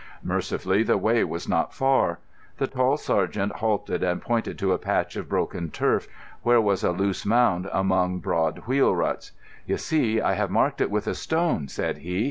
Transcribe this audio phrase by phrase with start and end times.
[0.23, 2.17] Mercifully the way was not far.
[2.57, 6.07] The tall sergeant halted and pointed to a patch of broken turf,
[6.41, 9.31] where was a loose mound among broad wheel ruts.
[9.67, 12.19] "You see, I have marked it with a stone," said he.